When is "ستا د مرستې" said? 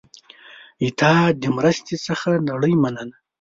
0.87-1.95